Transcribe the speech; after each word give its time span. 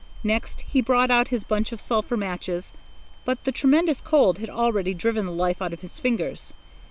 Next 0.23 0.61
he 0.61 0.81
brought 0.81 1.11
out 1.11 1.27
his 1.27 1.43
bunch 1.43 1.71
of 1.71 1.79
sulphur 1.79 2.17
matches. 2.17 2.73
But 3.23 3.43
the 3.43 3.51
tremendous 3.51 4.01
cold 4.01 4.39
had 4.39 4.49
already 4.49 4.95
driven 4.95 5.27
the 5.27 5.31
life 5.31 5.61
out 5.61 5.73
of 5.73 5.81
his 5.81 5.99
fingers. 5.99 6.55